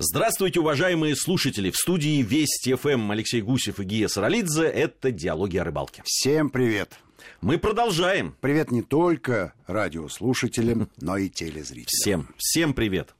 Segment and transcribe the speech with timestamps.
[0.00, 1.72] Здравствуйте, уважаемые слушатели!
[1.72, 4.62] В студии Вести ФМ Алексей Гусев и Гия Саралидзе.
[4.62, 6.04] Это «Диалоги о рыбалке».
[6.04, 7.00] Всем привет!
[7.40, 8.36] Мы продолжаем.
[8.40, 11.88] Привет не только радиослушателям, но и телезрителям.
[11.88, 13.16] Всем, всем привет.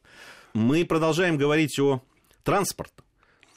[0.54, 2.00] Мы продолжаем говорить о
[2.44, 2.94] транспорте,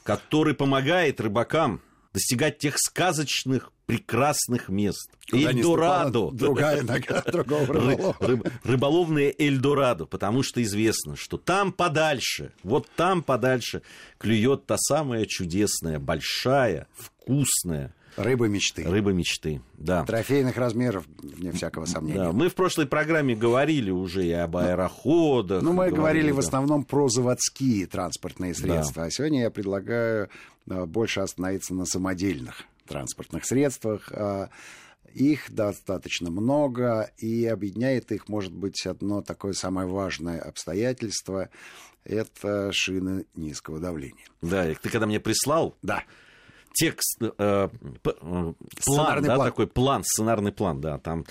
[0.02, 1.80] который помогает рыбакам
[2.14, 5.10] достигать тех сказочных, прекрасных мест.
[5.30, 6.32] Куда Эльдорадо.
[6.32, 8.16] Другая нога другого рыболова.
[8.22, 13.82] Ры- рыб- рыболовные Эльдорадо, потому что известно, что там подальше, вот там подальше
[14.18, 18.84] клюет та самая чудесная, большая, вкусная Рыба мечты.
[18.84, 19.62] рыба мечты.
[19.78, 20.04] Да.
[20.06, 22.32] Трофейных размеров, вне всякого Да, сомнения.
[22.32, 25.62] мы в прошлой программе говорили уже и об аэроходах.
[25.64, 26.40] Ну, мы говорили в да.
[26.42, 30.30] основном про заводские транспортные средства, а сегодня я предлагаю
[30.70, 34.12] э, больше остановиться на самодельных транспортных средствах.
[34.14, 34.50] А,
[35.14, 41.50] Их достаточно много, и объединяет их, может быть, одно такое самое важное обстоятельство–
[42.04, 44.26] это шины низкого давления.
[44.42, 46.04] Да, ты когда мне прислал Да,
[46.74, 47.70] текст, э, э,
[48.02, 49.48] план, Сценарный да, план.
[49.50, 51.26] такой план, сценарный план, да, там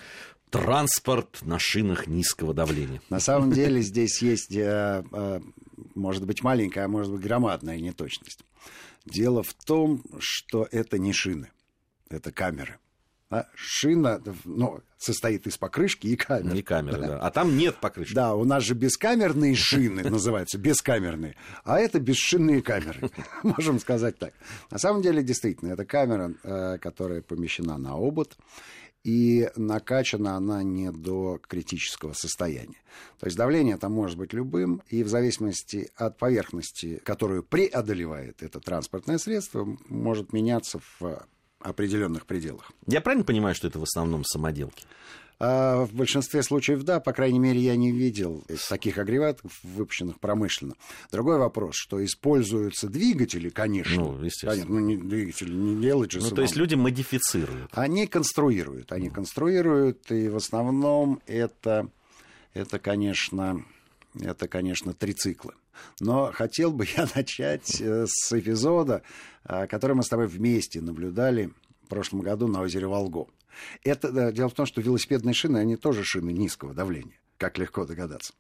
[0.51, 3.01] транспорт на шинах низкого давления.
[3.09, 5.41] На самом деле здесь есть, э, э,
[5.95, 8.45] может быть, маленькая, а может быть, громадная неточность.
[9.07, 11.51] Дело в том, что это не шины,
[12.09, 12.79] это камеры.
[13.31, 16.53] А шина ну, состоит из покрышки и камеры.
[16.53, 17.19] Не камеры, да.
[17.23, 18.13] А там нет покрышки.
[18.13, 23.09] Да, у нас же бескамерные шины называются, бескамерные, а это бесшинные камеры,
[23.45, 24.35] можем сказать так.
[24.73, 28.37] На самом деле, действительно, это камера, э, которая помещена на обод,
[29.05, 32.83] и накачана она не до критического состояния.
[33.19, 38.61] То есть давление там может быть любым, и в зависимости от поверхности, которую преодолевает это
[38.61, 41.27] транспортное средство, может меняться в
[41.61, 42.73] определенных пределах.
[42.87, 44.85] Я правильно понимаю, что это в основном самоделки?
[45.43, 50.75] А в большинстве случаев да, по крайней мере, я не видел таких агрегатов, выпущенных промышленно.
[51.11, 54.05] Другой вопрос, что используются двигатели, конечно.
[54.05, 54.53] Ну, естественно.
[54.53, 56.43] Конечно, ну, не, двигатели не делать же Ну, то самому.
[56.43, 57.71] есть люди модифицируют.
[57.73, 61.89] Они конструируют, они конструируют, и в основном это,
[62.53, 63.65] это, конечно,
[64.21, 65.55] это, конечно, трициклы.
[66.01, 69.03] Но хотел бы я начать э, с эпизода,
[69.45, 71.51] который мы с тобой вместе наблюдали
[71.85, 73.27] в прошлом году на озере Волго.
[73.83, 77.85] Это, да, дело в том, что велосипедные шины, они тоже шины низкого давления, как легко
[77.85, 78.33] догадаться.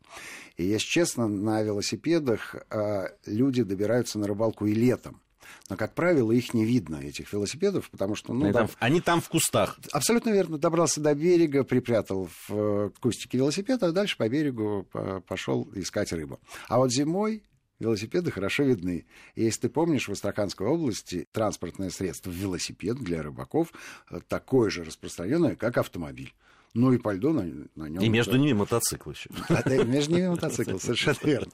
[0.56, 5.20] И, если честно, на велосипедах э, люди добираются на рыбалку и летом.
[5.68, 8.32] Но, как правило, их не видно, этих велосипедов, потому что...
[8.32, 9.78] Ну, они, да, там, они там в кустах.
[9.92, 10.58] Абсолютно верно.
[10.58, 16.12] Добрался до берега, припрятал в э, кустике велосипед, а дальше по берегу по- пошел искать
[16.12, 16.38] рыбу.
[16.68, 17.42] А вот зимой
[17.80, 19.06] велосипеды хорошо видны.
[19.34, 23.72] И если ты помнишь, в Астраханской области транспортное средство велосипед для рыбаков
[24.10, 26.32] э, такое же распространенное, как автомобиль.
[26.74, 27.42] Ну и по льду на,
[27.74, 28.02] на нем.
[28.02, 29.30] И между ними мотоцикл еще.
[29.48, 31.52] А, да, между ними мотоцикл, совершенно верно.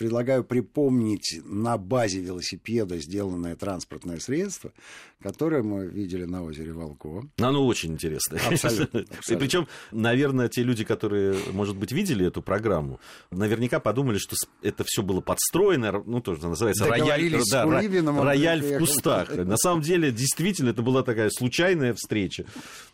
[0.00, 4.72] Предлагаю припомнить на базе велосипеда сделанное транспортное средство,
[5.22, 7.28] которое мы видели на озере Волкова.
[7.38, 8.40] Оно очень интересное.
[8.48, 9.36] Абсолютно, И абсолютно.
[9.36, 12.98] причем, наверное, те люди, которые, может быть, видели эту программу,
[13.30, 18.78] наверняка подумали, что это все было подстроено, ну, тоже называется рояль, да, он рояль в
[18.78, 19.36] кустах.
[19.36, 22.46] На самом деле, действительно, это была такая случайная встреча.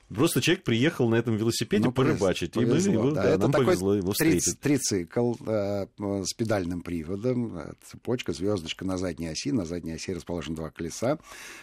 [0.09, 2.57] Просто человек приехал на этом велосипеде Ну, порыбачить.
[2.57, 3.23] и мы повезло, его, да.
[3.23, 4.61] да, Это нам такой повезло его встретить.
[4.61, 9.51] Трицикл э, с педальным приводом, э, цепочка, звездочка на задней оси.
[9.51, 11.19] На задней оси расположены два колеса.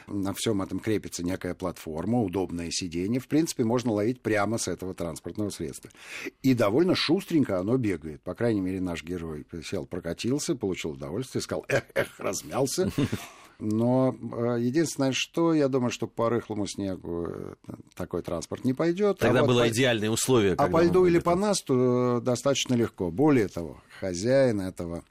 [0.07, 3.19] На всем этом крепится некая платформа, удобное сиденье.
[3.21, 5.89] В принципе, можно ловить прямо с этого транспортного средства.
[6.41, 8.21] И довольно шустренько оно бегает.
[8.23, 12.91] По крайней мере, наш герой сел, прокатился, получил удовольствие, сказал, эх, эх, размялся.
[13.65, 17.53] Но э, единственное, что я думаю, что по рыхлому снегу э,
[17.95, 19.19] такой транспорт не пойдет.
[19.19, 20.53] Тогда вот было по- идеальные условия.
[20.57, 23.09] а по льду или по насту э, достаточно легко.
[23.09, 25.05] Более того, хозяин этого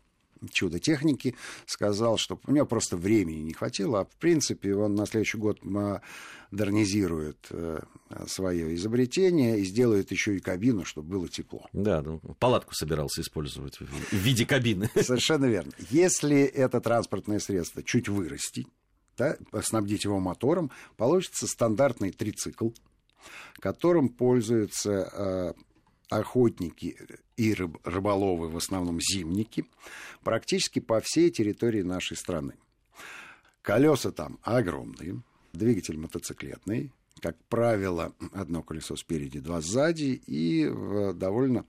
[0.50, 1.34] чудо техники
[1.66, 5.60] сказал, что у него просто времени не хватило, а в принципе он на следующий год
[5.62, 7.80] модернизирует э,
[8.26, 11.66] свое изобретение и сделает еще и кабину, чтобы было тепло.
[11.72, 14.90] Да, ну, палатку собирался использовать в виде кабины.
[15.02, 15.72] Совершенно верно.
[15.90, 18.68] Если это транспортное средство чуть вырастить,
[19.16, 22.70] да, снабдить его мотором, получится стандартный трицикл,
[23.60, 25.52] которым пользуются э,
[26.18, 26.96] охотники
[27.36, 29.64] и рыб- рыболовы, в основном зимники,
[30.22, 32.54] практически по всей территории нашей страны.
[33.62, 35.22] Колеса там огромные,
[35.52, 41.64] двигатель мотоциклетный, как правило, одно колесо спереди, два сзади, и э, довольно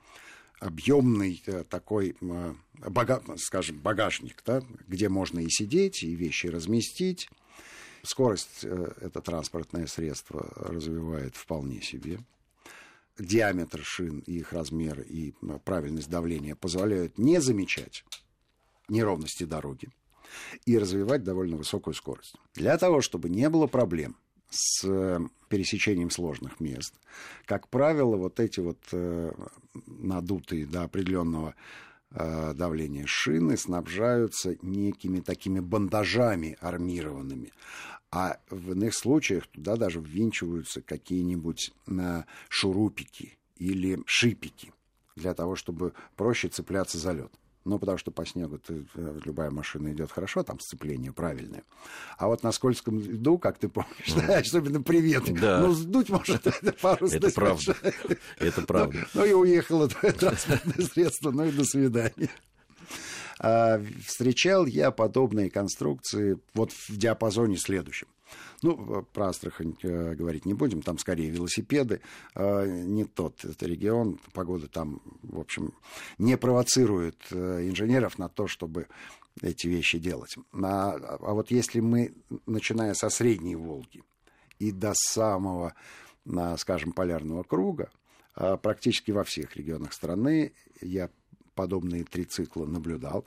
[0.60, 7.30] объемный э, такой, э, бага- скажем, багажник, да, где можно и сидеть, и вещи разместить.
[8.06, 12.20] Скорость это транспортное средство развивает вполне себе.
[13.20, 15.34] Диаметр шин их размер и
[15.66, 18.04] правильность давления позволяют не замечать
[18.90, 19.90] неровности дороги
[20.66, 22.36] и развивать довольно высокую скорость.
[22.56, 24.18] Для того, чтобы не было проблем
[24.50, 26.96] с э, пересечением сложных мест,
[27.46, 29.32] как правило, вот эти вот э,
[29.86, 31.56] надутые до определенного
[32.12, 37.52] э, давления шины снабжаются некими такими бандажами армированными.
[38.16, 44.72] А в иных случаях туда даже ввинчиваются какие-нибудь э, шурупики или шипики
[45.16, 47.32] для того, чтобы проще цепляться за лед.
[47.66, 51.64] Ну, потому что по снегу ты, э, любая машина идет хорошо, там сцепление правильное.
[52.20, 55.62] А вот на скользком льду, как ты помнишь, да, особенно привет, да.
[55.62, 56.46] ну, сдуть может
[56.82, 57.76] пару Это правда.
[58.38, 59.08] Это правда.
[59.16, 59.88] Ну, ну и уехало
[60.20, 62.30] транспортное средство, ну и до свидания.
[63.40, 68.08] А, встречал я подобные конструкции вот в диапазоне следующем.
[68.62, 72.02] Ну, про Астрахань э, говорить не будем, там скорее велосипеды,
[72.36, 75.74] э, не тот это регион, погода там, в общем,
[76.18, 78.88] не провоцирует э, инженеров на то, чтобы
[79.42, 80.36] эти вещи делать.
[80.54, 82.14] А, а вот если мы,
[82.46, 84.04] начиная со Средней Волги
[84.60, 85.74] и до самого,
[86.58, 87.90] скажем, полярного круга,
[88.34, 91.10] практически во всех регионах страны я
[91.54, 93.26] подобные трицикла наблюдал.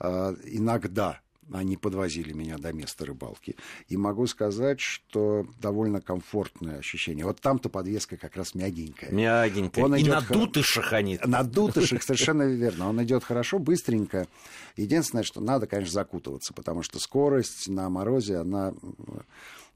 [0.00, 1.20] Иногда
[1.52, 3.56] они подвозили меня до места рыбалки.
[3.88, 7.26] И могу сказать, что довольно комфортное ощущение.
[7.26, 9.10] Вот там-то подвеска как раз мягенькая.
[9.10, 9.84] Мягенькая.
[9.84, 11.18] Он и идет на дутышах они.
[11.24, 12.88] На дутышах, совершенно верно.
[12.88, 14.28] Он идет хорошо, быстренько.
[14.76, 18.72] Единственное, что надо, конечно, закутываться, потому что скорость на морозе, она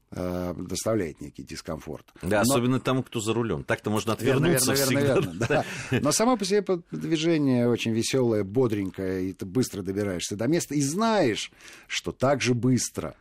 [0.09, 2.05] Э, доставляет некий дискомфорт.
[2.21, 2.53] Да, Но...
[2.53, 3.65] особенно тому, кто за рулем.
[3.65, 5.01] Так-то можно отвернуться верно, всегда.
[5.01, 5.65] Верно, верно, да.
[5.99, 10.81] Но само по себе движение очень веселое, бодренькое, и ты быстро добираешься до места, и
[10.81, 11.51] знаешь,
[11.87, 13.17] что так же быстро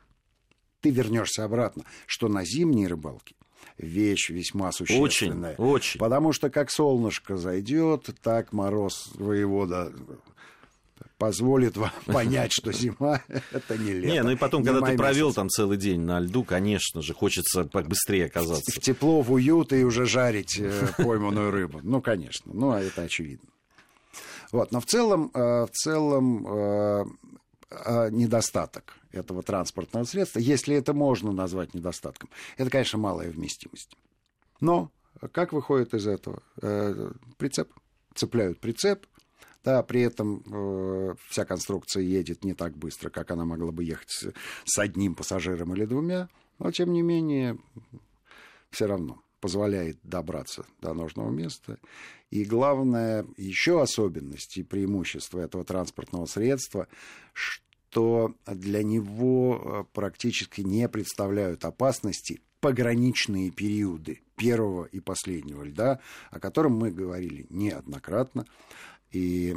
[0.81, 3.35] ты вернешься обратно, что на зимней рыбалке
[3.79, 5.55] вещь весьма существенная.
[5.55, 5.99] Очень, очень.
[5.99, 9.93] Потому что как солнышко зайдет, так мороз воевода
[11.18, 13.22] позволит вам понять, что зима—
[13.52, 14.12] это не лето.
[14.12, 17.64] Не, ну и потом, когда ты провел там целый день на льду, конечно же, хочется
[17.64, 18.72] быстрее оказаться.
[18.72, 21.80] В тепло, в уют и уже жарить э, пойманную рыбу.
[21.82, 23.48] Ну, конечно, ну, а это очевидно.
[24.52, 27.04] Вот, но в целом, э, в целом э,
[28.10, 33.96] недостаток этого транспортного средства, если это можно назвать недостатком, это, конечно, малая вместимость.
[34.60, 34.90] Но
[35.32, 36.42] как выходит из этого?
[37.38, 37.72] Прицеп.
[38.14, 39.06] Цепляют прицеп,
[39.66, 44.10] да, при этом э, вся конструкция едет не так быстро, как она могла бы ехать
[44.10, 44.32] с,
[44.64, 46.28] с одним пассажиром или двумя,
[46.60, 47.58] но тем не менее
[48.70, 51.80] все равно позволяет добраться до нужного места.
[52.30, 56.86] И главное, еще особенность и преимущество этого транспортного средства,
[57.32, 65.98] что для него э, практически не представляют опасности пограничные периоды первого и последнего льда,
[66.30, 68.46] о котором мы говорили неоднократно.
[69.16, 69.56] И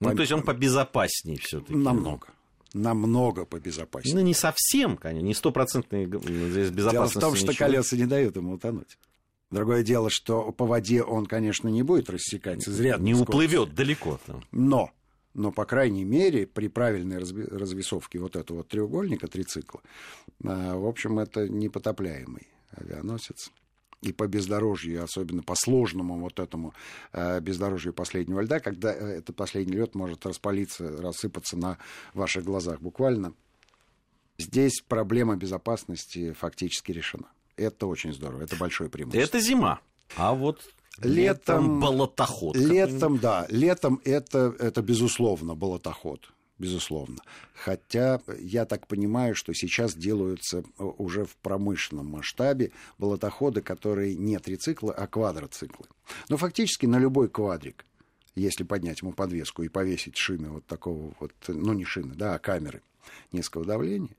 [0.00, 1.74] ну, то есть он побезопаснее все-таки.
[1.74, 2.28] Намного.
[2.74, 4.16] Намного побезопаснее.
[4.16, 6.92] Ну, не совсем, конечно, не стопроцентной здесь безопасности.
[6.92, 7.66] Дело в том, что ничего.
[7.66, 8.98] колеса не дают ему утонуть.
[9.50, 14.20] Другое дело, что по воде он, конечно, не будет рассекать изрядной Не уплывет далеко.
[14.26, 14.42] Там.
[14.50, 14.90] Но,
[15.34, 19.80] но, по крайней мере, при правильной развесовке вот этого треугольника, трицикла,
[20.44, 23.50] а, в общем, это непотопляемый авианосец
[24.02, 26.74] и по бездорожью, особенно по сложному вот этому
[27.12, 31.78] э, бездорожью последнего льда, когда э, этот последний лед может распалиться, рассыпаться на
[32.14, 33.32] ваших глазах буквально.
[34.38, 37.28] Здесь проблема безопасности фактически решена.
[37.56, 39.38] Это очень здорово, это большое преимущество.
[39.38, 39.80] Это зима.
[40.16, 40.60] А вот
[40.98, 42.54] летом болотоход.
[42.56, 47.18] Летом, да, летом это, это безусловно болотоход безусловно.
[47.54, 54.38] Хотя я так понимаю, что сейчас делаются э, уже в промышленном масштабе болотоходы, которые не
[54.38, 55.86] трициклы, а квадроциклы.
[56.28, 57.84] Но фактически на любой квадрик,
[58.34, 62.38] если поднять ему подвеску и повесить шины вот такого вот, ну не шины, да, а
[62.38, 62.82] камеры
[63.32, 64.14] низкого давления,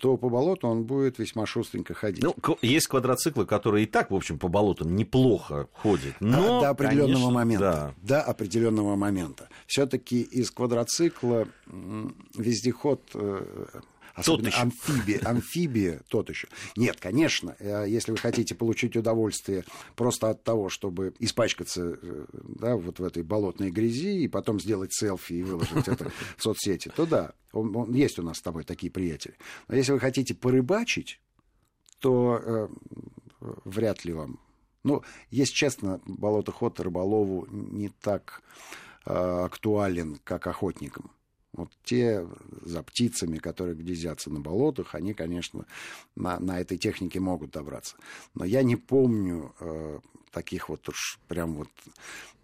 [0.00, 2.24] то по болоту он будет весьма шустренько ходить.
[2.24, 6.14] Ну, есть квадроциклы, которые и так, в общем, по болотам неплохо ходят.
[6.20, 7.94] Но, а, до определенного конечно, момента.
[8.02, 8.16] Да.
[8.16, 9.48] До определенного момента.
[9.66, 11.48] Все-таки из квадроцикла
[12.36, 13.66] вездеход э,
[14.14, 16.48] Особенно тот амфибия, амфибия тот еще.
[16.76, 19.64] Нет, конечно, э, если вы хотите получить удовольствие
[19.96, 24.94] просто от того, чтобы испачкаться э, да, вот в этой болотной грязи и потом сделать
[24.94, 28.62] селфи и выложить это в соцсети, то да, он, он, есть у нас с тобой
[28.62, 29.34] такие приятели.
[29.66, 31.20] Но если вы хотите порыбачить,
[31.98, 32.68] то э,
[33.64, 34.38] вряд ли вам.
[34.84, 38.42] Ну, если честно, болотоход рыболову не так
[39.06, 41.10] э, актуален, как охотникам.
[41.54, 42.26] Вот те
[42.62, 45.66] за птицами, которые гнездятся на болотах, они, конечно,
[46.16, 47.96] на, на этой технике могут добраться.
[48.34, 50.00] Но я не помню э,
[50.34, 51.68] таких вот уж прям вот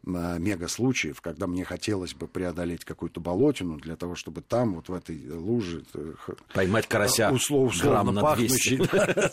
[0.05, 4.95] мега случаев, когда мне хотелось бы преодолеть какую-то болотину для того, чтобы там, вот в
[4.95, 5.85] этой луже...
[5.95, 6.15] Э,
[6.55, 8.81] Поймать карася условно, условно пахнущий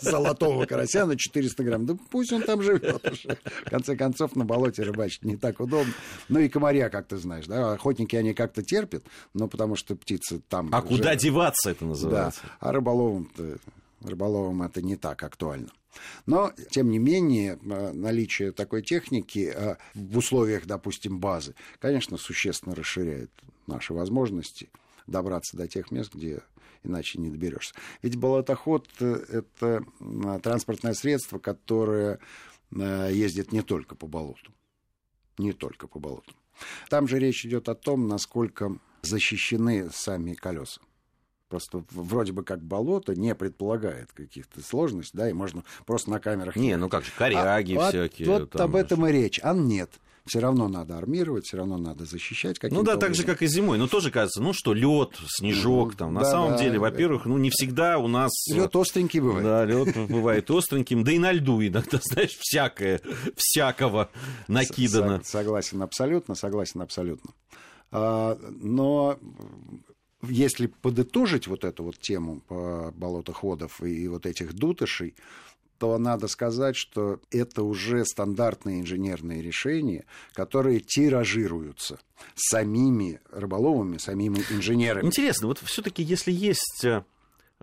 [0.02, 1.86] золотого карася на 400 грамм.
[1.86, 3.02] Да пусть он там живет.
[3.64, 5.92] В конце концов, на болоте рыбачить не так удобно.
[6.28, 10.40] Ну и комаря, как ты знаешь, да, охотники они как-то терпят, но потому что птицы
[10.48, 10.68] там...
[10.72, 12.42] А куда деваться это называется?
[12.42, 13.30] Да, а рыболовам
[14.00, 15.70] рыболовам это не так актуально.
[16.26, 22.74] Но, тем не менее, э, наличие такой техники э, в условиях, допустим, базы, конечно, существенно
[22.74, 23.30] расширяет
[23.66, 24.70] наши возможности
[25.06, 26.42] добраться до тех мест, где
[26.84, 27.74] иначе не доберешься.
[28.02, 29.84] Ведь болотоход э,– это
[30.42, 32.20] транспортное средство, которое
[32.70, 34.52] ездит не только по болоту.
[35.38, 36.34] Не только по болоту.
[36.90, 40.80] Там же речь идет о том, насколько защищены сами колеса.
[41.48, 46.56] Просто вроде бы как болото не предполагает каких-то сложностей, да, и можно просто на камерах...
[46.56, 48.28] Не, ну как же, коряги а, всякие.
[48.28, 49.40] Вот, вот об этом и речь.
[49.42, 49.90] А нет.
[50.28, 53.78] Все равно надо армировать, все равно надо защищать Ну да, так же, как и зимой.
[53.78, 56.12] Но тоже кажется, ну что, лед, снежок, там.
[56.12, 58.30] На да, самом да, деле, во-первых, ну не всегда у нас...
[58.48, 59.44] Лед остренький бывает.
[59.44, 61.02] Да, лед бывает остреньким.
[61.02, 63.00] Да и на льду иногда, знаешь, всякое,
[63.36, 64.10] всякого
[64.48, 65.22] накидано.
[65.24, 67.32] Согласен абсолютно, согласен абсолютно.
[67.90, 69.18] А, но
[70.22, 75.14] если подытожить вот эту вот тему по болотоходов и вот этих дутышей,
[75.78, 82.00] то надо сказать, что это уже стандартные инженерные решения, которые тиражируются
[82.34, 85.06] самими рыболовами, самими инженерами.
[85.06, 87.02] Интересно, вот все-таки если есть э,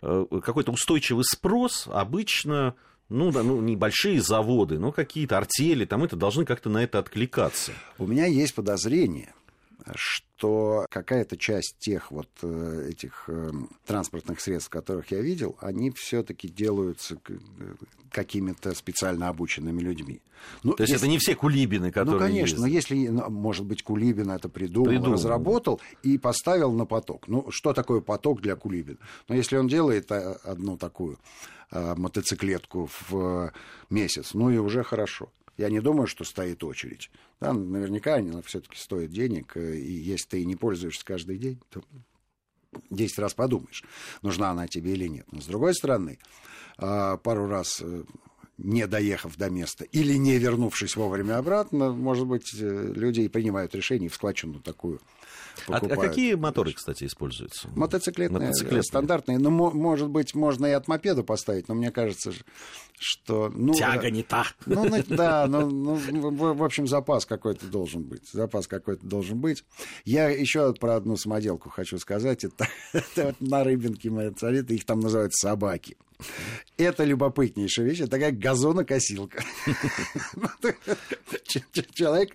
[0.01, 2.75] какой-то устойчивый спрос, обычно
[3.09, 7.73] ну да, ну небольшие заводы, но какие-то артели, там это должны как-то на это откликаться.
[7.97, 9.33] У меня есть подозрение,
[9.93, 13.51] что какая-то часть тех вот э, этих э,
[13.85, 17.17] транспортных средств, которых я видел, они все-таки делаются
[18.11, 20.21] какими-то специально обученными людьми.
[20.63, 21.07] Ну, То есть если...
[21.07, 22.59] это не все кулибины, которые Ну, конечно, ездят.
[22.59, 27.27] но если, ну, может быть, Кулибин это придумал, придумал, разработал и поставил на поток.
[27.27, 28.97] Ну, что такое поток для Кулибина?
[29.27, 31.17] Но если он делает э, одну такую
[31.71, 33.51] мотоциклетку в
[33.89, 35.29] месяц, ну и уже хорошо.
[35.57, 37.09] Я не думаю, что стоит очередь.
[37.39, 41.81] Да, наверняка она все-таки стоит денег, э, и если ты не пользуешься каждый день, то
[42.89, 43.83] 10 раз подумаешь,
[44.21, 45.25] нужна она тебе или нет.
[45.31, 46.19] Но с другой стороны,
[46.77, 48.03] а, пару раз э,
[48.57, 53.75] не доехав до места или не вернувшись вовремя обратно, может быть, э, люди и принимают
[53.75, 54.99] решение в складчину такую
[55.67, 57.69] а, а какие моторы, кстати, используются?
[57.75, 58.83] Мотоциклетные, Мотоциклетные.
[58.83, 59.37] стандартные.
[59.37, 62.31] Ну, может быть, можно и от мопеда поставить, но мне кажется,
[62.99, 63.51] что...
[63.53, 64.45] Ну, Тяга не та.
[64.65, 68.29] Ну, да, ну, ну, в общем, запас какой-то должен быть.
[68.31, 69.63] Запас какой-то должен быть.
[70.03, 72.43] Я еще про одну самоделку хочу сказать.
[72.43, 75.97] Это, это вот на Рыбинке моя царица, их там называют собаки.
[76.77, 79.43] Это любопытнейшая вещь, это такая газонокосилка.
[81.93, 82.33] Человек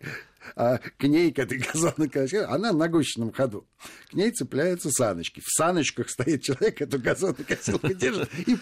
[0.56, 3.66] а к ней, к этой газонокосилке, она на гусечном ходу.
[4.10, 5.40] К ней цепляются саночки.
[5.40, 8.56] В саночках стоит человек, эту газонокосилку держит и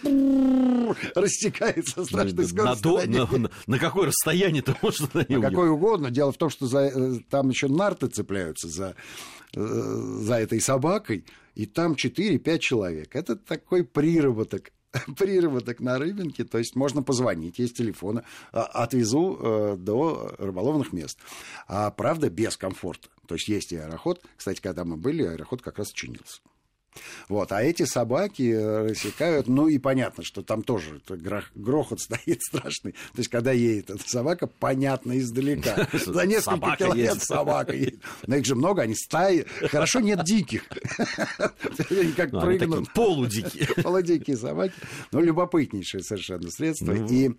[1.14, 2.92] растекается страшной скоростью.
[2.92, 5.38] На, на, на, на какое расстояние-то можно на нее?
[5.38, 6.10] На какое угодно.
[6.10, 8.94] Дело в том, что за, э, там еще нарты цепляются за,
[9.54, 13.16] э, за этой собакой, и там 4-5 человек.
[13.16, 14.70] Это такой приработок
[15.16, 21.18] приработок на Рыбинке, то есть можно позвонить, есть телефоны, а, отвезу э, до рыболовных мест.
[21.66, 23.09] А правда, без комфорта.
[23.26, 24.23] То есть есть и аэроход.
[24.37, 26.40] Кстати, когда мы были, аэроход как раз чинился.
[27.28, 27.52] Вот.
[27.52, 31.00] А эти собаки э, рассекают, ну и понятно, что там тоже
[31.55, 32.93] грохот стоит страшный.
[32.93, 35.88] То есть, когда едет эта собака, понятно издалека.
[36.07, 38.00] За несколько километров собака едет.
[38.26, 39.47] Но их же много, они стаи.
[39.71, 40.64] Хорошо, нет диких.
[42.17, 42.93] Как ну, прыгнут.
[42.93, 43.67] Полудикие.
[43.83, 44.75] Полудикие собаки.
[45.12, 46.93] Ну, любопытнейшее совершенно средство.
[46.93, 47.07] Ну.
[47.09, 47.31] И,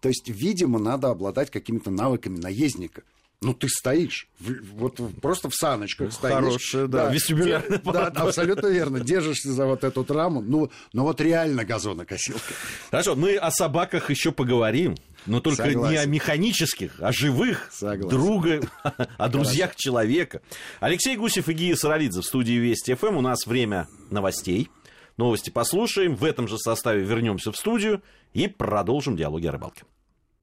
[0.00, 3.02] то есть, видимо, надо обладать какими-то навыками наездника.
[3.42, 6.34] Ну, ты стоишь, вот просто в саночках стоишь.
[6.34, 9.00] Хорошая, да, да вестибулярная Да, абсолютно верно.
[9.00, 10.40] Держишься за вот эту раму.
[10.40, 12.54] Ну, ну вот реально газонокосилка.
[12.90, 14.96] Хорошо, мы о собаках еще поговорим.
[15.26, 15.90] Но только Согласен.
[15.90, 18.08] не о механических, а живых, Согласен.
[18.08, 18.60] друга,
[19.18, 19.78] о друзьях Хорошо.
[19.78, 20.40] человека.
[20.78, 23.16] Алексей Гусев и Гия Саралидзе в студии Вести ФМ.
[23.16, 24.70] У нас время новостей.
[25.16, 26.14] Новости послушаем.
[26.14, 28.02] В этом же составе вернемся в студию
[28.34, 29.82] и продолжим диалоги о рыбалке.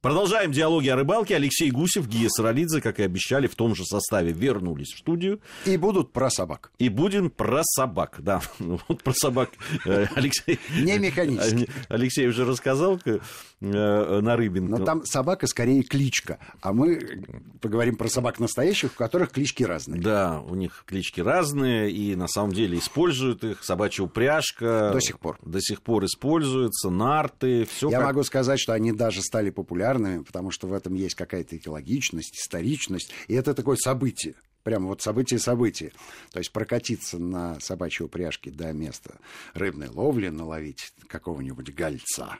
[0.03, 1.37] Продолжаем диалоги о рыбалке.
[1.37, 5.39] Алексей Гусев, Гия Саралидзе, как и обещали, в том же составе вернулись в студию.
[5.65, 6.73] И будут про собак.
[6.77, 8.41] И будем про собак, да.
[8.59, 9.51] Вот про собак
[9.85, 10.59] э, Алексей...
[10.77, 11.69] Не механически.
[11.87, 13.19] Алексей уже рассказал э,
[13.61, 14.71] на Рыбинке.
[14.71, 16.37] Но там собака скорее кличка.
[16.59, 17.23] А мы
[17.61, 20.01] поговорим про собак настоящих, у которых клички разные.
[20.01, 23.63] Да, у них клички разные, и на самом деле используют их.
[23.63, 24.89] Собачья упряжка.
[24.91, 25.39] До сих пор.
[25.45, 27.89] До сих пор используется, нарты, все.
[27.89, 31.57] Я могу сказать, что они даже стали популярны популярными, потому что в этом есть какая-то
[31.57, 34.35] экологичность, историчность, и это такое событие.
[34.63, 35.91] Прямо вот событие-событие.
[36.31, 39.19] То есть прокатиться на собачьей упряжке до места
[39.53, 42.37] рыбной ловли, наловить какого-нибудь гольца,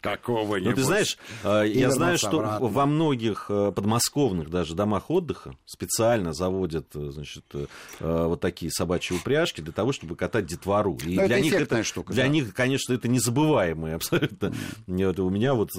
[0.00, 0.70] какого-нибудь.
[0.70, 2.66] Ну, ты знаешь, э, я знаю, что обратно.
[2.68, 7.44] во многих э, подмосковных даже домах отдыха специально заводят, э, значит,
[7.98, 10.98] вот такие собачьи упряжки для того, чтобы катать детвору.
[11.04, 12.28] И Но для это них это, штука, для да.
[12.28, 14.52] них, конечно, это незабываемое абсолютно.
[14.86, 15.20] Mm.
[15.20, 15.70] У меня вот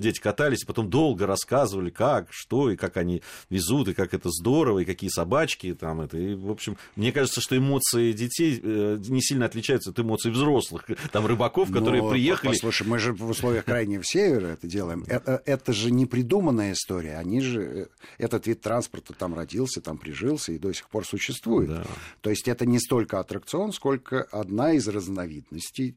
[0.00, 4.80] дети катались, потом долго рассказывали, как, что и как они везут, и как это здорово,
[4.80, 6.16] и какие собачки там это.
[6.16, 10.86] И, в общем, мне кажется, что эмоции детей не сильно отличаются от эмоций взрослых.
[11.12, 12.50] Там рыбаков, которые Но, приехали.
[12.50, 15.04] Послушай, мы же в условиях крайнего севера это делаем.
[15.06, 17.16] Это, это же не придуманная история.
[17.16, 17.86] Они же, э,
[18.18, 21.70] этот вид транспорта там родился, там прижился и до сих пор существует.
[21.70, 21.86] Да.
[22.20, 25.96] То есть это не столько аттракцион, сколько одна из разновидностей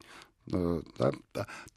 [0.51, 1.11] э, да,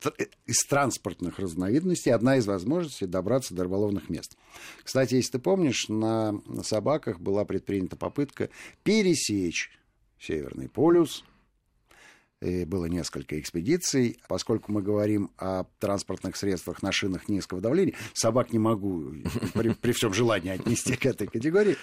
[0.03, 4.37] э, из транспортных разновидностей одна из возможностей добраться до рыболовных мест.
[4.83, 8.51] Кстати, если ты помнишь, на собаках была предпринята попытка
[8.83, 9.71] пересечь
[10.19, 11.25] Северный полюс
[12.45, 14.21] и было несколько экспедиций.
[14.29, 19.13] Поскольку мы говорим о транспортных средствах на шинах низкого давления, собак не могу
[19.55, 21.77] при, при всем желании отнести к этой категории,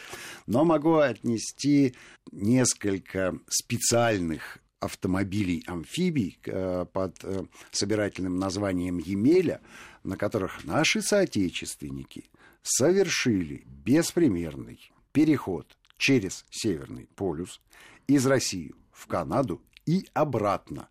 [0.48, 1.96] но могу отнести
[2.32, 9.62] несколько специальных автомобилей-амфибий э, под э, собирательным названием «Емеля»,
[10.04, 12.26] на которых наши соотечественники
[12.64, 17.62] совершили беспримерный переход через Северный полюс
[18.08, 20.90] из России в Канаду и обратно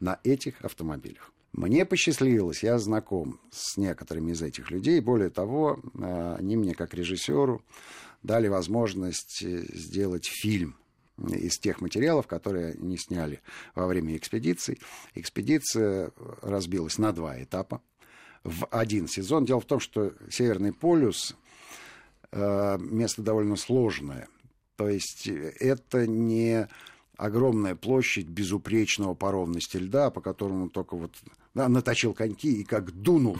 [0.00, 1.32] на этих автомобилях.
[1.52, 5.00] Мне посчастливилось, я знаком с некоторыми из этих людей.
[5.00, 7.62] Более того, э, они мне, как режиссеру,
[8.22, 10.76] дали возможность э, сделать фильм
[11.18, 13.42] из тех материалов, которые они сняли
[13.74, 14.78] во время экспедиции.
[15.14, 17.82] Экспедиция разбилась на два этапа
[18.44, 19.44] в один сезон.
[19.44, 21.36] Дело в том, что Северный полюс
[22.30, 24.28] э, место довольно сложное.
[24.76, 26.68] То есть это не
[27.20, 31.12] огромная площадь безупречного по ровности льда, по которому только вот
[31.54, 33.36] да, наточил коньки и как дунул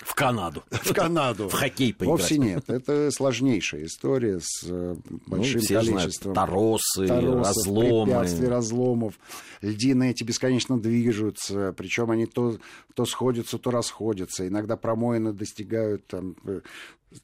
[0.00, 0.64] в Канаду.
[0.70, 1.48] В Канаду.
[1.48, 2.20] В хоккей поиграть.
[2.20, 2.68] Вовсе нет.
[2.68, 6.32] Это сложнейшая история с э, большим ну, количеством...
[6.32, 8.04] Знают, торосы, торосов, разломы.
[8.06, 9.14] препятствий, разломов.
[9.60, 11.74] Льдины эти бесконечно движутся.
[11.76, 12.56] Причем они то,
[12.94, 14.48] то сходятся, то расходятся.
[14.48, 16.60] Иногда промоины достигают там, э,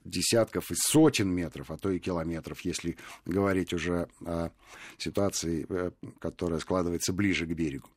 [0.05, 4.51] десятков и сотен метров, а то и километров, если говорить уже о
[4.99, 7.89] ситуации, э, которая складывается ближе к берегу.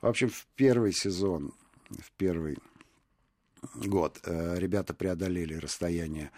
[0.00, 1.52] В общем, в первый сезон,
[1.90, 2.58] в первый
[3.74, 6.30] год э, ребята преодолели расстояние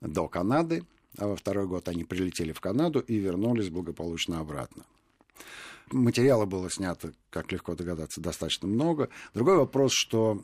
[0.00, 0.84] до Канады,
[1.18, 4.84] а во второй год они прилетели в Канаду и вернулись благополучно обратно.
[5.90, 9.08] Материала было снято, как легко догадаться, достаточно много.
[9.34, 10.42] Другой вопрос, что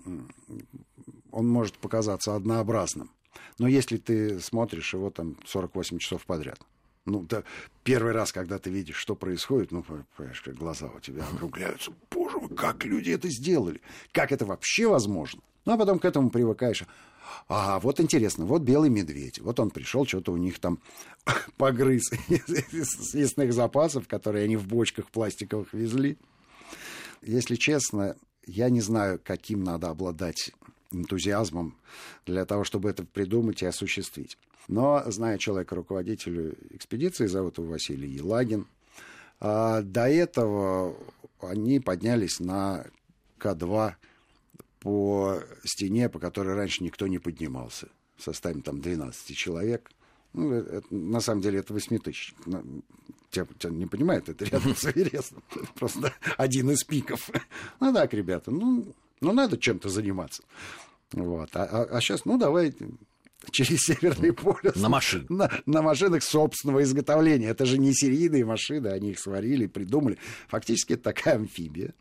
[1.31, 3.11] он может показаться однообразным.
[3.59, 6.61] Но если ты смотришь его там 48 часов подряд,
[7.07, 7.43] ну, да,
[7.85, 9.83] первый раз, когда ты видишь, что происходит, ну,
[10.17, 11.93] понимаешь, как глаза у тебя округляются.
[12.11, 13.81] Боже мой, как люди это сделали?
[14.13, 15.41] Как это вообще возможно?
[15.69, 16.85] Ну, а потом к этому привыкаешь.
[17.47, 19.39] А, вот интересно, вот белый медведь.
[19.39, 20.79] Вот он пришел, что-то у них там
[21.59, 26.17] погрыз из съестных запасов, которые они в бочках пластиковых везли.
[27.21, 30.53] Если честно, я не знаю, каким надо обладать
[30.91, 31.77] энтузиазмом
[32.25, 34.39] для того, чтобы это придумать и осуществить.
[34.69, 38.67] Но, зная человека, руководителя экспедиции, зовут его Василий Елагин,
[39.39, 40.97] а до этого
[41.43, 42.87] они поднялись на
[43.39, 43.97] К2
[44.89, 49.91] по стене, по которой раньше никто не поднимался, в составе там 12 человек.
[50.33, 52.39] Ну, это, на самом деле это восьмитысячник.
[53.31, 55.43] Те, те не понимают, это рядом с Эверестом.
[55.75, 57.29] Просто один из пиков.
[57.81, 60.43] Ну так, ребята, ну, ну надо чем-то заниматься.
[61.13, 61.51] Вот.
[61.55, 62.75] А, а, а сейчас, ну давай
[63.51, 64.75] через Северный полюс.
[64.75, 65.29] На машинах.
[65.29, 67.49] На, на машинах собственного изготовления.
[67.49, 70.17] Это же не серийные машины, они их сварили, придумали.
[70.49, 71.93] Фактически это такая амфибия,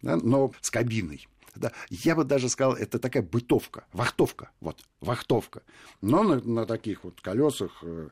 [0.00, 1.26] да, но с кабиной.
[1.56, 5.62] Да, я бы даже сказал, это такая бытовка, вахтовка, вот, вахтовка.
[6.00, 8.08] Но на, на таких вот колесах, э,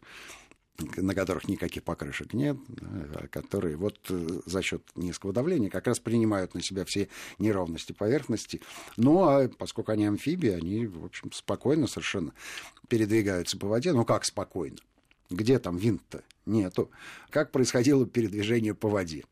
[0.96, 2.57] на которых никаких покрышек нет,
[3.14, 7.92] а которые вот э, за счет низкого давления как раз принимают на себя все неровности
[7.92, 8.61] поверхности.
[8.96, 12.33] Ну, а поскольку они амфибии, они, в общем, спокойно совершенно
[12.88, 13.92] передвигаются по воде.
[13.92, 14.78] Ну, как спокойно?
[15.30, 16.22] Где там винт-то?
[16.46, 16.90] Нету.
[17.30, 19.24] Как происходило передвижение по воде?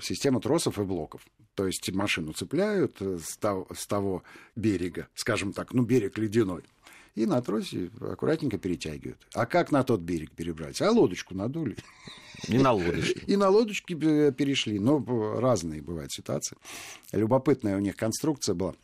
[0.00, 1.22] Система тросов и блоков.
[1.60, 4.22] То есть машину цепляют э, с того, с того
[4.56, 6.62] берега, скажем так, ну, берег ледяной,
[7.14, 9.18] и на тросе аккуратненько перетягивают.
[9.34, 10.80] А как на тот берег перебрать?
[10.80, 11.76] А лодочку надули.
[12.48, 13.20] И на лодочке.
[13.26, 14.78] И на лодочке перешли.
[14.78, 15.04] Но
[15.38, 16.56] разные бывают ситуации.
[17.12, 18.74] Любопытная у них конструкция была.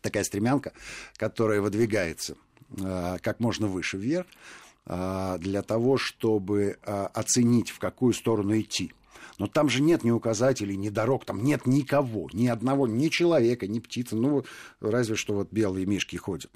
[0.00, 0.72] такая стремянка,
[1.18, 2.34] которая выдвигается
[2.78, 4.26] э, как можно выше вверх,
[4.86, 8.90] э, для того, чтобы э, оценить, в какую сторону идти.
[9.38, 13.66] Но там же нет ни указателей, ни дорог, там нет никого, ни одного, ни человека,
[13.66, 14.44] ни птицы, ну,
[14.80, 16.50] разве что вот белые мишки ходят.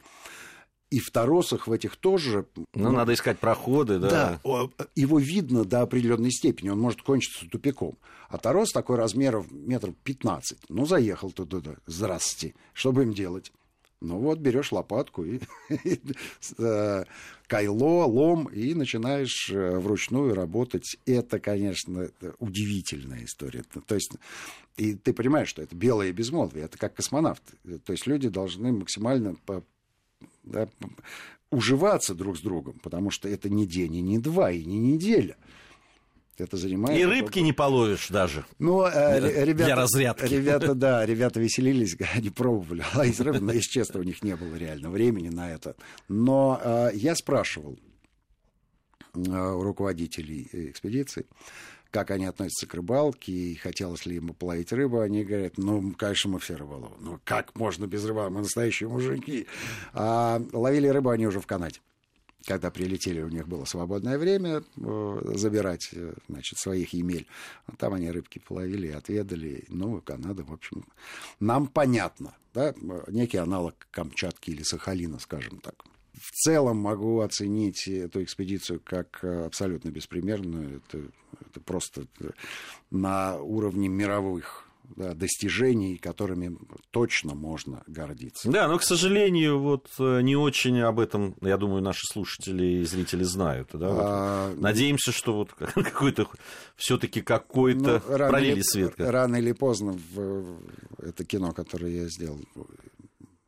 [0.91, 2.47] И в торосах в этих тоже...
[2.55, 4.39] Ну, ну надо искать проходы, да.
[4.45, 7.99] Да, его видно до определенной степени, он может кончиться тупиком.
[8.29, 10.59] А торос такой размеров метров 15.
[10.69, 12.55] Ну, заехал туда, да, здрасте.
[12.75, 13.53] Что будем делать?
[14.05, 15.41] Ну вот, берешь лопатку и,
[16.59, 17.05] э,
[17.47, 20.97] кайло, лом, и начинаешь э, вручную работать.
[21.07, 23.65] Это, конечно, удивительная история.
[23.87, 24.13] То есть,
[24.77, 27.43] и ты понимаешь, что это белое безмолвие, это как космонавт.
[27.85, 29.37] То есть люди должны максимально
[30.43, 30.69] да,
[31.51, 35.37] уживаться друг с другом, потому что это не день, и не два, и не неделя.
[36.39, 36.99] Это занимает...
[36.99, 38.45] И рыбки не половишь даже.
[38.59, 40.33] Ну, э, ребята, для разрядки.
[40.33, 44.55] Ребята, да, ребята веселились, они пробовали ловить рыбу, но, если честно, у них не было
[44.57, 45.77] реально времени на это.
[46.09, 47.79] Но э, я спрашивал
[49.15, 51.27] э, у руководителей экспедиции,
[51.91, 56.31] как они относятся к рыбалке, и хотелось ли ему половить рыбу, они говорят, ну, конечно,
[56.31, 56.97] мы все рыболовы.
[56.99, 58.29] Ну, как можно без рыбы?
[58.31, 59.47] Мы настоящие мужики.
[59.93, 61.79] А ловили рыбу они уже в Канаде
[62.45, 67.27] когда прилетели, у них было свободное время э, забирать, э, значит, своих емель.
[67.79, 69.65] Там они рыбки половили, отведали.
[69.69, 70.85] Ну, Канада, в общем,
[71.41, 72.75] нам понятно, да,
[73.09, 75.85] некий аналог Камчатки или Сахалина, скажем так.
[76.13, 80.83] В целом могу оценить эту экспедицию как э, абсолютно беспримерную.
[80.89, 81.05] Это,
[81.41, 82.07] это просто
[82.91, 86.57] на уровне мировых да, достижений, которыми
[86.91, 88.51] точно можно гордиться.
[88.51, 92.85] Да, но, к сожалению, вот э, не очень об этом, я думаю, наши слушатели и
[92.85, 93.71] зрители знают.
[93.73, 93.89] Да?
[93.89, 94.55] Вот а...
[94.57, 96.29] Надеемся, что вот какой-то
[96.77, 98.95] все-таки какой-то ну, пролили свет.
[98.99, 100.59] Рано или поздно в
[100.99, 102.41] это кино, которое я сделал,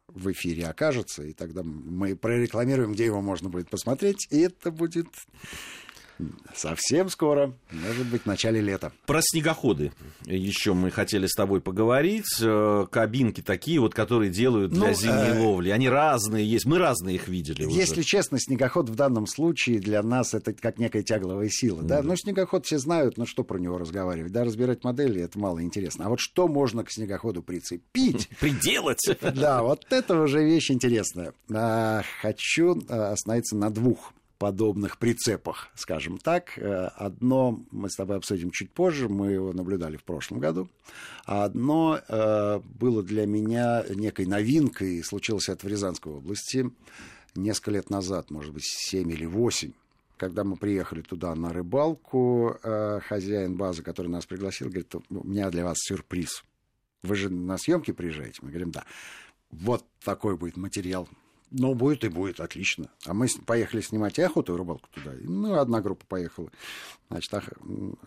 [0.08, 5.08] в эфире окажется, и тогда мы прорекламируем, где его можно будет посмотреть, и это будет
[6.54, 8.92] Совсем скоро, может быть, в начале лета.
[9.06, 9.92] Про снегоходы
[10.24, 12.24] еще мы хотели с тобой поговорить.
[12.40, 15.38] Э, кабинки такие вот, которые делают для ну, зимней э...
[15.38, 15.70] ловли.
[15.70, 18.08] Они разные есть, мы разные их видели Если уже.
[18.08, 21.82] честно, снегоход в данном случае для нас это как некая тягловая сила.
[21.82, 21.86] Mm.
[21.86, 22.02] Да?
[22.02, 24.32] Но снегоход все знают, но что про него разговаривать?
[24.32, 26.06] Да, разбирать модели, это мало интересно.
[26.06, 28.28] А вот что можно к снегоходу прицепить?
[28.40, 29.00] Приделать?
[29.20, 31.34] Да, вот это уже вещь интересная.
[31.52, 36.58] А, хочу э, остановиться на двух подобных прицепах, скажем так.
[36.58, 40.68] Э, одно мы с тобой обсудим чуть позже, мы его наблюдали в прошлом году.
[41.24, 46.70] А одно э, было для меня некой новинкой, случилось это в Рязанской области
[47.34, 49.72] несколько лет назад, может быть, 7 или 8
[50.16, 55.50] когда мы приехали туда на рыбалку, э, хозяин базы, который нас пригласил, говорит, у меня
[55.50, 56.42] для вас сюрприз.
[57.02, 58.38] Вы же на съемки приезжаете?
[58.40, 58.84] Мы говорим, да.
[59.50, 61.06] Вот такой будет материал
[61.50, 62.90] ну, будет и будет, отлично.
[63.04, 65.12] А мы поехали снимать и охоту, и рыбалку туда.
[65.20, 66.50] Ну, одна группа поехала,
[67.08, 67.44] значит, ох...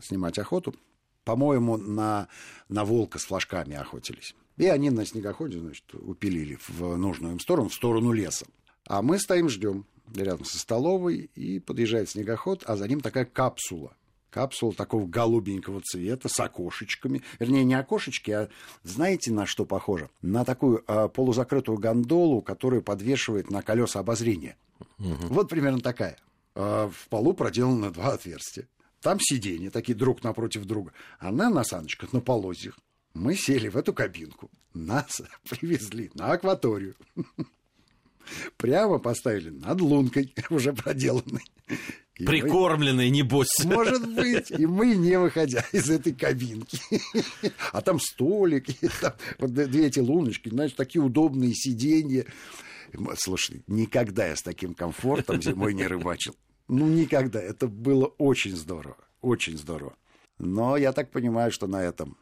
[0.02, 0.76] снимать охоту.
[1.24, 2.28] По-моему, на,
[2.70, 4.36] на волка с флажками охотились.
[4.58, 8.46] И они на снегоходе, значит, упилили в нужную им сторону, в сторону леса.
[8.86, 13.96] А мы стоим, ждем рядом со столовой, и подъезжает снегоход, а за ним такая капсула
[14.30, 17.22] капсула такого голубенького цвета с окошечками.
[17.40, 18.50] Вернее, не окошечки, а
[18.84, 20.10] знаете, на что похоже?
[20.22, 24.58] На такую а, полузакрытую гондолу, которую подвешивает на колеса обозрения.
[25.00, 25.28] Угу.
[25.30, 26.18] Вот примерно такая.
[26.56, 28.68] А, в полу проделаны два отверстия.
[29.02, 30.94] Там сиденья такие друг напротив друга.
[31.20, 32.78] Она на саночках, на полозьях.
[33.14, 34.50] Мы сели в эту кабинку.
[34.74, 36.96] Нас привезли на акваторию.
[38.58, 41.44] Прямо поставили над лункой, уже проделанной.
[42.20, 43.10] И Прикормленный, мы...
[43.12, 43.48] небось.
[43.64, 44.52] Может быть.
[44.52, 46.78] И мы, не выходя из этой кабинки.
[47.72, 52.26] А там столик, и там вот две эти луночки, знаешь, такие удобные сиденья.
[53.16, 56.36] Слушай, никогда я с таким комфортом зимой не рыбачил.
[56.68, 57.42] Ну, никогда.
[57.42, 58.98] Это было очень здорово.
[59.22, 59.96] Очень здорово.
[60.40, 62.18] Но я так понимаю, что на этом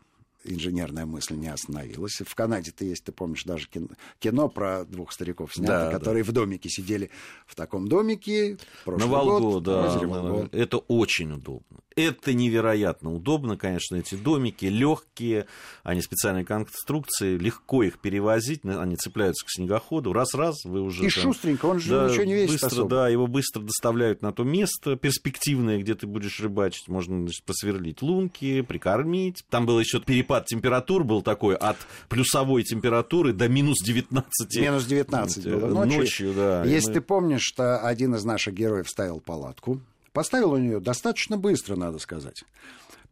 [0.50, 2.22] инженерная мысль не остановилась.
[2.26, 6.32] В Канаде-то есть, ты помнишь, даже кино, кино про двух стариков снято, да, которые да.
[6.32, 7.10] в домике сидели
[7.46, 8.58] в таком домике.
[8.86, 10.00] На Волгу, год, да.
[10.02, 11.80] На, это очень удобно.
[11.98, 15.48] Это невероятно удобно, конечно, эти домики легкие,
[15.82, 21.06] они специальные конструкции, легко их перевозить, они цепляются к снегоходу, раз-раз, вы уже...
[21.06, 22.90] И там, шустренько, он же да, ничего не весит быстро, особо.
[22.90, 28.04] Да, его быстро доставляют на то место перспективное, где ты будешь рыбачить, можно значит, посверлить
[28.04, 29.44] лунки, прикормить.
[29.50, 31.78] Там был еще перепад температур был такой от
[32.10, 34.56] плюсовой температуры до минус 19.
[34.62, 36.00] Минус 19 было ночью.
[36.00, 36.94] ночью да, Если мы...
[36.94, 39.82] ты помнишь, что один из наших героев ставил палатку,
[40.18, 42.44] Поставил он ее достаточно быстро, надо сказать.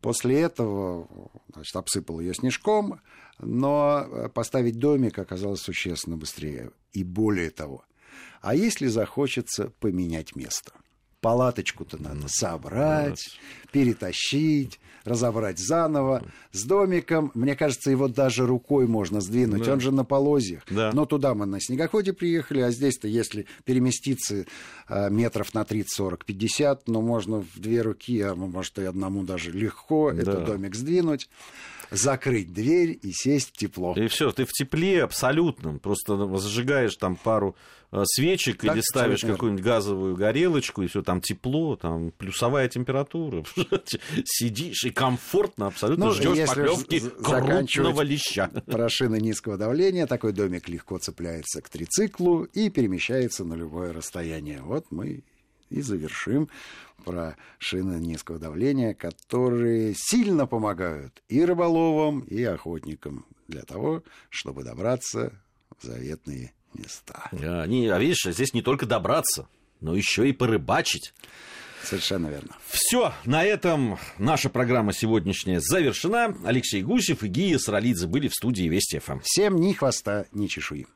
[0.01, 1.07] После этого
[1.53, 2.99] значит, обсыпал ее снежком,
[3.37, 6.71] но поставить домик оказалось существенно быстрее.
[6.93, 7.85] И более того,
[8.41, 10.73] а если захочется поменять место?
[11.21, 13.39] Палаточку-то надо собрать,
[13.71, 16.23] перетащить, разобрать заново.
[16.51, 19.63] С домиком, мне кажется, его даже рукой можно сдвинуть.
[19.63, 19.73] Да.
[19.73, 20.63] Он же на полозьях.
[20.69, 20.91] Да.
[20.93, 24.45] Но туда мы на снегоходе приехали, а здесь-то, если переместиться
[24.87, 29.23] а, метров на 30, 40, 50, ну, можно в две руки, а может, и одному
[29.23, 30.21] даже легко да.
[30.21, 31.29] этот домик сдвинуть
[31.91, 33.93] закрыть дверь и сесть в тепло.
[33.95, 35.79] И все, ты в тепле абсолютном.
[35.79, 37.55] Просто зажигаешь там пару
[37.91, 43.43] э, свечек так, или ставишь какую-нибудь газовую горелочку, и все там тепло, там плюсовая температура.
[44.25, 48.49] Сидишь и комфортно абсолютно ну, ждешь поклевки крупного леща.
[48.65, 54.61] Про шины низкого давления такой домик легко цепляется к трициклу и перемещается на любое расстояние.
[54.61, 55.23] Вот мы
[55.69, 56.49] и завершим
[57.03, 65.33] про шины низкого давления, которые сильно помогают и рыболовам, и охотникам для того, чтобы добраться
[65.79, 67.29] в заветные места.
[67.31, 69.47] А, не, а видишь, здесь не только добраться,
[69.81, 71.13] но еще и порыбачить.
[71.83, 72.55] Совершенно верно.
[72.67, 76.35] Все, на этом наша программа сегодняшняя завершена.
[76.43, 79.19] Алексей Гусев и Гия Саралидзе были в студии Вести ФМ.
[79.23, 80.87] Всем ни хвоста, ни чешуи.